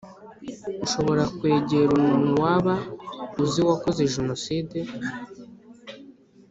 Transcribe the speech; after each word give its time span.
ushobora 0.85 1.23
kwegera 1.37 1.89
umuntu 1.99 2.29
waba 2.43 2.73
uzi 3.41 3.61
wakoze 3.67 4.01
jenoside 4.15 4.77